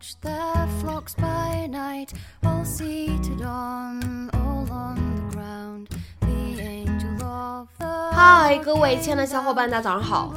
[0.00, 5.88] watch their flocks by night, all seated on, all on the ground.
[6.20, 10.32] The angel of the 嗨，各位亲爱的小伙伴，大家早上好，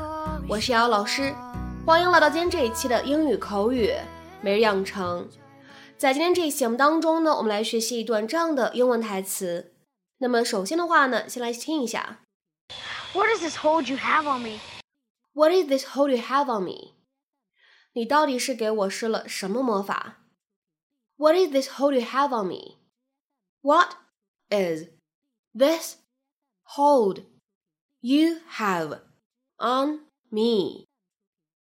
[0.49, 1.33] 我是瑶瑶老师，
[1.85, 3.93] 欢迎来到今天这一期的英语口语
[4.41, 5.29] 每日养成。
[5.97, 9.71] 在今天这一期节目当中呢，我们来学习一段这样的英文台词。
[10.17, 12.19] 那么首先的话呢，先来听一下
[13.13, 14.59] What is this hold you have on me?
[15.33, 16.91] What is this hold you have on me？
[17.93, 20.23] 你到底是给我施了什么魔法
[21.15, 22.79] ？What is this hold you have on me?
[23.61, 23.93] What
[24.49, 24.89] is
[25.53, 25.97] this
[26.63, 27.23] hold
[27.99, 29.01] you have
[29.57, 30.87] on me?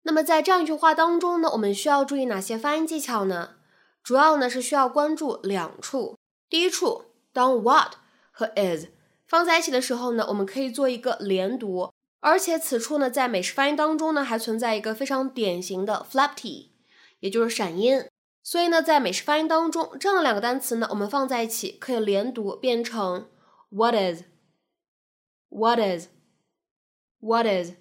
[0.04, 3.58] 那么在这样一句话当中呢，我们需要注意哪些发音技巧呢？
[4.02, 6.18] 主要呢是需要关注两处。
[6.48, 7.96] 第一处，当 what
[8.32, 8.88] 和 is
[9.28, 11.92] 放在一起的时候呢，我们可以做一个连读，
[12.22, 16.74] 而且此处呢，在美式发音当中呢，还存在一个非常典型的 flap t，
[17.20, 18.06] 也就是闪音。
[18.44, 23.30] 所以呢，在美式发音当中，这样两个单词呢，我们放在一起可以连读，变成
[23.70, 27.74] what is，what is，what is。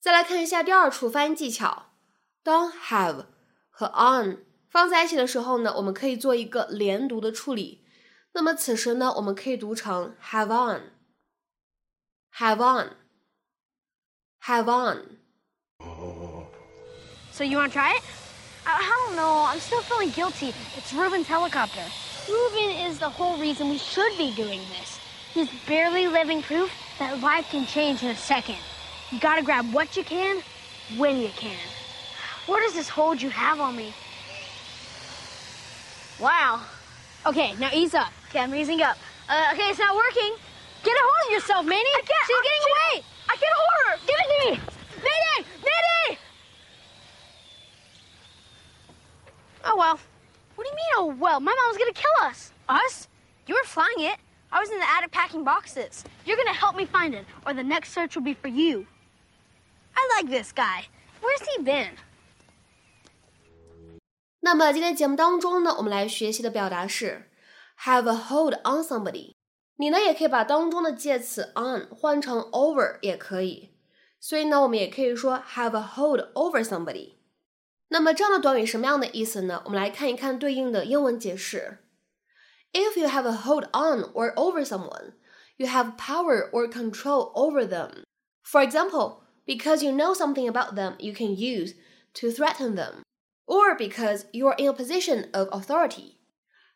[0.00, 1.92] 再来看一下第二处发音技巧，
[2.42, 3.26] 当 have
[3.70, 7.84] 和 on 放在一起的时候呢，我们可以做一个连读的处理。
[8.32, 12.96] 那么此时呢，我们可以读成 have on，have on
[14.48, 18.02] on，have on。So you want to try it?
[18.66, 19.44] I, I don't know.
[19.46, 20.52] I'm still feeling guilty.
[20.76, 21.82] It's Ruben's helicopter.
[22.28, 24.98] Ruben is the whole reason we should be doing this.
[25.32, 28.56] He's barely living proof that life can change in a second.
[29.10, 30.42] You gotta grab what you can,
[30.96, 31.56] when you can.
[32.46, 33.92] What does this hold you have on me?
[36.18, 36.62] Wow.
[37.26, 38.10] Okay, now ease up.
[38.30, 38.96] Okay, I'm easing up.
[39.28, 40.34] Uh, okay, it's not working.
[40.82, 41.82] Get a hold of yourself, Manny.
[41.82, 42.26] I can't.
[42.26, 43.04] She's getting away.
[43.28, 43.98] I can't hold her.
[44.06, 44.58] Give it to me.
[45.02, 45.38] Manny!
[45.58, 46.18] Manny!
[49.64, 49.98] Oh well
[51.05, 51.39] What do you mean, oh well?
[51.39, 52.51] My mom's gonna kill us.
[52.67, 53.07] Us?
[53.45, 54.17] You were flying it.
[54.51, 56.03] I was in the attic packing boxes.
[56.25, 58.87] You're gonna help me find it, or the next search will be for you.
[59.95, 60.87] I like this guy.
[61.21, 61.97] Where's he been?
[64.41, 67.29] 那么今天节目当中呢，我们来学习的表达是
[67.83, 69.33] have a hold on somebody。
[69.77, 73.71] 你呢也可以把当中的介词 on 换成 over 也可以，
[74.19, 77.13] 所以呢我们也可以说 have a hold over somebody。
[77.89, 79.61] 那么这样的短语什么样的意思呢？
[79.65, 81.79] 我们来看一看对应的英文解释。
[82.71, 85.15] If you have a hold on or over someone,
[85.57, 88.03] you have power or control over them.
[88.43, 91.75] For example, because you know something about them you can use
[92.13, 93.01] to threaten them,
[93.45, 96.15] or because you are in a position of authority.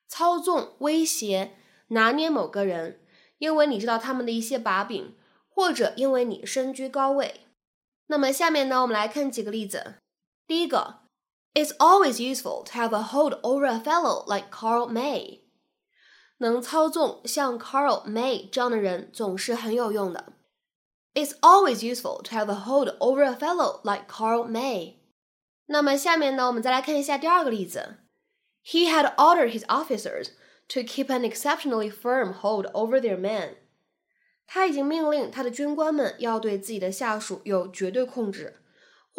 [0.10, 1.54] 操纵、威胁、
[1.88, 3.00] 拿捏某个人，
[3.38, 5.16] 因为你知道他们的一些把柄，
[5.48, 7.42] 或者因为你身居高位。
[8.08, 9.96] 那么下面呢，我们来看几个例子。
[10.50, 11.02] 第一个，
[11.54, 15.42] It's always useful to have a hold over a fellow like Carl May。
[16.38, 20.34] 能操纵像 Carl May 这样的人总是很有用的。
[21.14, 24.96] It's always useful to have a hold over a fellow like Carl May。
[25.68, 28.00] 那么下面呢，我们再来看一下第二个例子。
[28.66, 30.32] He had ordered his officers
[30.68, 33.56] to keep an exceptionally firm hold over their men。
[34.46, 38.59] 他已经命令他的军官们要对自己的下属有绝对控制，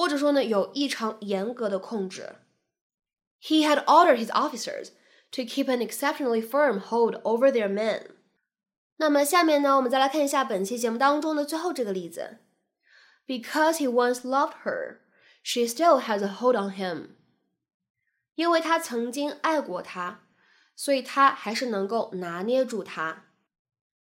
[0.01, 2.37] 或者说呢有异常严格的控制。
[3.41, 4.91] He had ordered his officers
[5.33, 8.13] to keep an exceptionally firm hold over their men。
[8.97, 12.39] 那么下面呢，我们再来看一下本期节目当中的最后这个例子。
[13.27, 15.01] Because he once loved her,
[15.43, 17.09] she still has a hold on him。
[18.37, 20.21] 因为他曾经爱过她，
[20.75, 23.25] 所以他还是能够拿捏住她。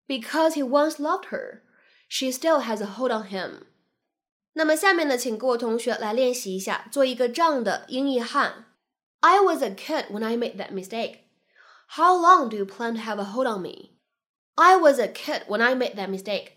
[0.06, 1.62] Because he once loved her,
[2.08, 3.66] she still has a hold on him。
[4.53, 8.65] 那么下面呢，请各位同学来练习一下，做一个这样的英译汉。
[9.21, 11.19] I was a kid when I made that mistake.
[11.89, 13.91] How long do you plan to have a hold on me?
[14.55, 16.53] I was a kid when I made that mistake.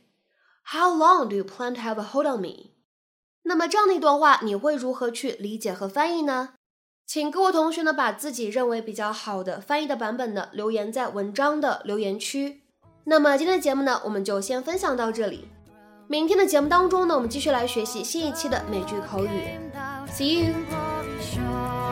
[0.64, 2.72] How long do you plan to have a hold on me?
[3.42, 6.54] 那么这样的一段话，你会如何去理解和翻译呢？
[7.06, 12.62] 请各位同学呢，把自己认为比较好的翻译的版本呢，留言在文章的留言区。
[13.04, 15.48] 那么今天的节目呢，我们就先分享到这里。
[16.06, 19.58] 明天的节目当中呢，我们继续来学习新一期的美剧口语。
[20.10, 21.83] See you.